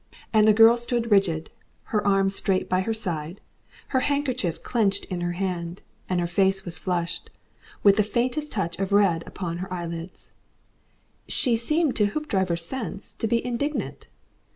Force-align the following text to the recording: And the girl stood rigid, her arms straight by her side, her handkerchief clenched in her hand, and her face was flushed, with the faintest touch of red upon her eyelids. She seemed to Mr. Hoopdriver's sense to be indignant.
And 0.33 0.47
the 0.47 0.51
girl 0.55 0.77
stood 0.77 1.11
rigid, 1.11 1.51
her 1.93 2.03
arms 2.07 2.35
straight 2.35 2.67
by 2.67 2.81
her 2.81 2.91
side, 2.93 3.39
her 3.89 3.99
handkerchief 3.99 4.63
clenched 4.63 5.05
in 5.11 5.21
her 5.21 5.33
hand, 5.33 5.83
and 6.09 6.19
her 6.19 6.25
face 6.25 6.65
was 6.65 6.75
flushed, 6.75 7.29
with 7.83 7.97
the 7.97 8.01
faintest 8.01 8.51
touch 8.51 8.79
of 8.79 8.91
red 8.91 9.21
upon 9.27 9.59
her 9.59 9.71
eyelids. 9.71 10.31
She 11.27 11.55
seemed 11.55 11.95
to 11.97 12.05
Mr. 12.07 12.13
Hoopdriver's 12.13 12.65
sense 12.65 13.13
to 13.13 13.27
be 13.27 13.45
indignant. 13.45 14.07